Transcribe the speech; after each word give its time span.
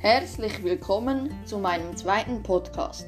Herzlich 0.00 0.62
willkommen 0.62 1.28
zu 1.44 1.58
meinem 1.58 1.96
zweiten 1.96 2.40
Podcast. 2.44 3.04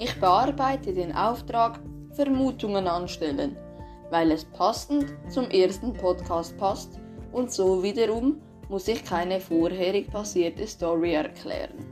Ich 0.00 0.18
bearbeite 0.18 0.92
den 0.92 1.14
Auftrag 1.14 1.78
Vermutungen 2.10 2.88
anstellen, 2.88 3.56
weil 4.10 4.32
es 4.32 4.44
passend 4.44 5.14
zum 5.28 5.48
ersten 5.48 5.92
Podcast 5.92 6.58
passt 6.58 6.98
und 7.30 7.52
so 7.52 7.84
wiederum 7.84 8.42
muss 8.68 8.88
ich 8.88 9.04
keine 9.04 9.38
vorherig 9.40 10.10
passierte 10.10 10.66
Story 10.66 11.14
erklären. 11.14 11.86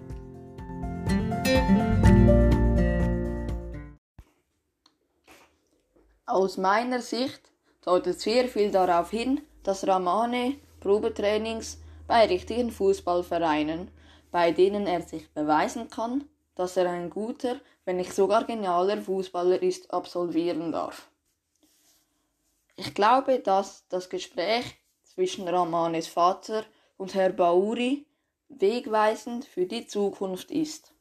Aus 6.27 6.57
meiner 6.57 7.01
Sicht 7.01 7.53
deutet 7.85 8.21
sehr 8.21 8.49
viel 8.49 8.73
darauf 8.73 9.11
hin, 9.13 9.43
dass 9.63 9.87
Ramane 9.87 10.57
Probetrainings 10.81 11.81
bei 12.09 12.27
richtigen 12.27 12.73
Fußballvereinen, 12.73 13.89
bei 14.37 14.53
denen 14.53 14.87
er 14.87 15.01
sich 15.01 15.33
beweisen 15.33 15.89
kann, 15.89 16.29
dass 16.57 16.77
er 16.77 16.91
ein 16.91 17.09
guter, 17.09 17.59
wenn 17.87 17.97
nicht 17.97 18.13
sogar 18.13 18.45
genialer 18.45 19.01
Fußballer 19.01 19.63
ist, 19.63 19.91
absolvieren 19.91 20.73
darf. 20.73 21.09
Ich 22.77 22.93
glaube, 22.93 23.39
dass 23.39 23.89
das 23.89 24.11
Gespräch 24.11 24.77
zwischen 25.05 25.49
Ramanes 25.49 26.09
Vater 26.09 26.67
und 26.99 27.15
Herr 27.15 27.31
Bauri 27.31 28.05
wegweisend 28.51 29.47
für 29.47 29.65
die 29.65 29.87
Zukunft 29.87 30.51
ist. 30.51 30.93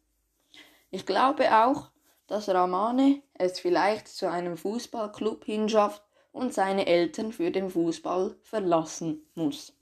Ich 0.90 1.06
glaube 1.06 1.54
auch, 1.62 1.90
dass 2.28 2.48
Ramane 2.48 3.22
es 3.34 3.60
vielleicht 3.60 4.08
zu 4.08 4.32
einem 4.32 4.56
Fußballclub 4.56 5.44
hinschafft 5.44 6.04
und 6.32 6.54
seine 6.54 6.88
Eltern 6.88 7.34
für 7.34 7.52
den 7.52 7.70
Fußball 7.70 8.38
verlassen 8.44 9.28
muss. 9.36 9.74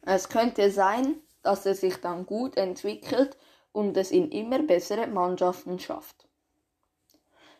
Es 0.00 0.30
könnte 0.30 0.70
sein, 0.70 1.20
dass 1.42 1.66
er 1.66 1.74
sich 1.74 1.96
dann 1.96 2.26
gut 2.26 2.56
entwickelt 2.56 3.36
und 3.72 3.96
es 3.96 4.10
in 4.10 4.30
immer 4.30 4.60
bessere 4.60 5.06
Mannschaften 5.06 5.78
schafft. 5.78 6.28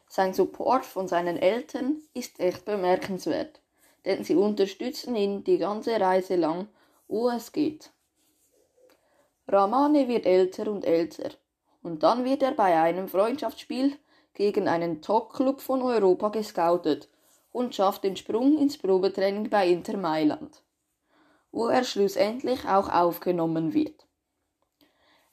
Sein 0.09 0.35
Support 0.35 0.85
von 0.85 1.09
seinen 1.09 1.39
Eltern 1.39 2.03
ist 2.13 2.39
echt 2.39 2.65
bemerkenswert, 2.65 3.61
denn 4.05 4.25
sie 4.25 4.35
unterstützen 4.35 5.17
ihn 5.17 5.43
die 5.43 5.59
ganze 5.59 5.99
Reise 5.99 6.37
lang, 6.37 6.69
wo 7.09 7.31
es 7.31 7.53
geht. 7.53 7.91
Ramane 9.49 10.09
wird 10.09 10.27
älter 10.27 10.71
und 10.71 10.85
älter, 10.85 11.31
und 11.83 12.03
dann 12.03 12.25
wird 12.25 12.43
er 12.43 12.53
bei 12.53 12.79
einem 12.81 13.09
Freundschaftsspiel 13.09 13.97
gegen 14.35 14.69
einen 14.69 15.03
Top-Club 15.03 15.61
von 15.61 15.83
Europa 15.83 16.29
gescoutet 16.29 17.09
und 17.51 17.75
schafft 17.75 18.05
den 18.05 18.17
Sprung 18.17 18.59
ins 18.59 18.79
Probetraining 18.79 19.51
bei 19.51 19.69
Inter 19.69 19.97
Mailand, 19.97 20.63
wo 21.53 21.69
er 21.69 21.85
schlussendlich 21.85 22.67
auch 22.67 22.89
aufgenommen 22.89 23.75
wird. 23.75 24.07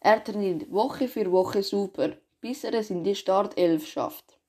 Er 0.02 0.24
trainiert 0.24 0.72
Woche 0.72 1.08
für 1.08 1.32
Woche 1.32 1.64
super, 1.64 2.12
bis 2.42 2.64
er 2.64 2.74
es 2.74 2.90
in 2.90 3.04
die 3.04 3.16
Startelf 3.16 3.88
schafft. 3.88 4.40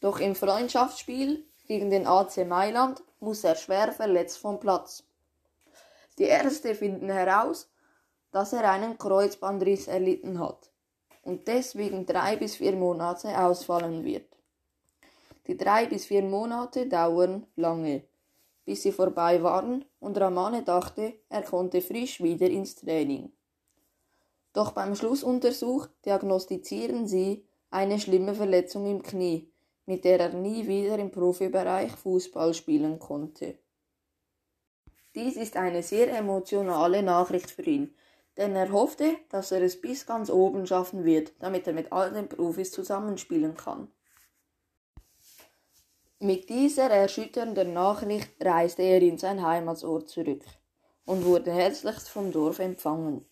Doch 0.00 0.20
im 0.20 0.34
Freundschaftsspiel 0.34 1.44
gegen 1.66 1.90
den 1.90 2.06
AC 2.06 2.46
Mailand 2.46 3.02
muss 3.20 3.44
er 3.44 3.54
schwer 3.54 3.92
verletzt 3.92 4.38
vom 4.38 4.60
Platz. 4.60 5.04
Die 6.18 6.24
Ärzte 6.24 6.74
finden 6.74 7.08
heraus, 7.08 7.70
dass 8.30 8.52
er 8.52 8.70
einen 8.70 8.98
Kreuzbandriss 8.98 9.88
erlitten 9.88 10.38
hat 10.38 10.70
und 11.22 11.46
deswegen 11.48 12.06
drei 12.06 12.36
bis 12.36 12.56
vier 12.56 12.72
Monate 12.72 13.38
ausfallen 13.38 14.04
wird. 14.04 14.36
Die 15.46 15.56
drei 15.56 15.86
bis 15.86 16.06
vier 16.06 16.22
Monate 16.22 16.88
dauern 16.88 17.46
lange, 17.56 18.04
bis 18.64 18.82
sie 18.82 18.92
vorbei 18.92 19.42
waren 19.42 19.84
und 20.00 20.18
Ramane 20.18 20.62
dachte, 20.62 21.14
er 21.28 21.42
konnte 21.42 21.80
frisch 21.80 22.22
wieder 22.22 22.48
ins 22.48 22.76
Training. 22.76 23.32
Doch 24.52 24.72
beim 24.72 24.94
Schlussuntersuch 24.94 25.88
diagnostizieren 26.04 27.06
sie 27.06 27.46
eine 27.70 27.98
schlimme 27.98 28.34
Verletzung 28.34 28.86
im 28.86 29.02
Knie, 29.02 29.50
mit 29.86 30.04
der 30.04 30.20
er 30.20 30.32
nie 30.34 30.66
wieder 30.68 30.98
im 30.98 31.10
Profibereich 31.10 31.92
Fußball 31.92 32.54
spielen 32.54 32.98
konnte. 32.98 33.58
Dies 35.14 35.36
ist 35.36 35.56
eine 35.56 35.82
sehr 35.82 36.16
emotionale 36.16 37.02
Nachricht 37.02 37.50
für 37.50 37.62
ihn, 37.62 37.94
denn 38.36 38.56
er 38.56 38.72
hoffte, 38.72 39.16
dass 39.28 39.52
er 39.52 39.62
es 39.62 39.80
bis 39.80 40.06
ganz 40.06 40.30
oben 40.30 40.66
schaffen 40.66 41.04
wird, 41.04 41.32
damit 41.40 41.66
er 41.66 41.74
mit 41.74 41.92
all 41.92 42.12
den 42.12 42.28
Profis 42.28 42.70
zusammenspielen 42.70 43.54
kann. 43.56 43.88
Mit 46.24 46.50
dieser 46.50 46.88
erschütternden 46.88 47.72
Nachricht 47.72 48.30
reiste 48.40 48.82
er 48.82 49.02
in 49.02 49.18
sein 49.18 49.44
Heimatsort 49.44 50.08
zurück 50.08 50.44
und 51.04 51.24
wurde 51.24 51.50
herzlichst 51.50 52.08
vom 52.08 52.30
Dorf 52.30 52.60
empfangen. 52.60 53.26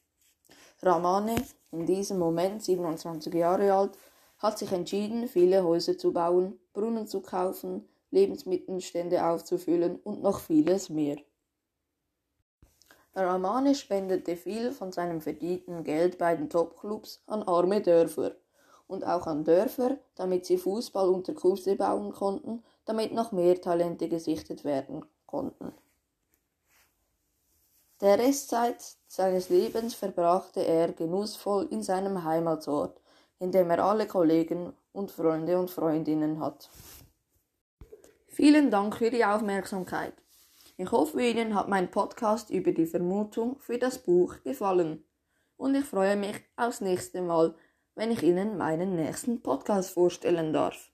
Ramane, 0.83 1.37
in 1.71 1.87
diesem 1.87 2.19
Moment 2.19 2.65
27 2.65 3.33
Jahre 3.33 3.73
alt, 3.73 3.97
hat 4.39 4.59
sich 4.59 4.73
entschieden, 4.73 5.29
viele 5.29 5.63
Häuser 5.63 5.99
zu 5.99 6.13
bauen, 6.13 6.59
Brunnen 6.73 7.07
zu 7.07 7.21
kaufen, 7.21 7.89
Lebensmittelstände 8.11 9.25
aufzufüllen 9.25 10.01
und 10.01 10.21
noch 10.21 10.41
vieles 10.41 10.89
mehr. 10.89 11.19
Ramane 13.15 13.77
spendete 13.77 14.35
viel 14.35 14.73
von 14.73 14.91
seinem 14.91 15.21
verdienten 15.21 15.85
Geld 15.85 16.19
bei 16.19 16.35
den 16.35 16.51
Topclubs 16.51 17.23
an 17.29 17.45
arme 17.45 17.83
Dörfer 17.83 18.35
und 18.91 19.07
auch 19.07 19.27
an 19.27 19.45
Dörfer, 19.45 19.99
damit 20.17 20.45
sie 20.47 20.59
Fußballunterkünfte 20.59 21.77
bauen 21.77 22.13
konnten, 22.13 22.63
damit 22.85 23.15
noch 23.15 23.31
mehr 23.31 23.61
Talente 23.61 24.09
gesichtet 24.09 24.65
werden 24.65 25.05
konnten. 25.27 25.73
Der 28.01 28.19
Restzeit 28.19 28.83
seines 29.07 29.49
Lebens 29.49 29.95
verbrachte 29.95 30.61
er 30.61 30.93
genussvoll 30.93 31.69
in 31.71 31.83
seinem 31.83 32.25
Heimatsort, 32.25 33.01
in 33.39 33.53
dem 33.53 33.71
er 33.71 33.85
alle 33.85 34.07
Kollegen 34.07 34.73
und 34.93 35.11
Freunde 35.11 35.59
und 35.59 35.71
Freundinnen 35.71 36.41
hat. 36.41 36.69
Vielen 38.27 38.71
Dank 38.71 38.97
für 38.97 39.11
die 39.11 39.25
Aufmerksamkeit. 39.25 40.15
Ich 40.79 40.91
hoffe, 40.91 41.23
Ihnen 41.23 41.55
hat 41.55 41.69
mein 41.69 41.91
Podcast 41.91 42.49
über 42.49 42.73
die 42.73 42.87
Vermutung 42.87 43.59
für 43.59 43.79
das 43.79 43.99
Buch 43.99 44.37
gefallen. 44.43 45.05
Und 45.59 45.75
ich 45.75 45.85
freue 45.85 46.17
mich 46.17 46.37
aufs 46.57 46.81
nächste 46.81 47.21
Mal, 47.21 47.55
wenn 48.01 48.13
ich 48.13 48.23
Ihnen 48.23 48.57
meinen 48.57 48.97
nächsten 48.97 49.43
Podcast 49.43 49.91
vorstellen 49.91 50.55
darf. 50.55 50.91